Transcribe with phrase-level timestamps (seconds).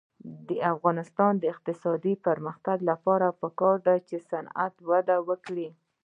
[0.47, 5.69] د افغانستان د اقتصادي پرمختګ لپاره پکار ده چې صنعت وده وکړي.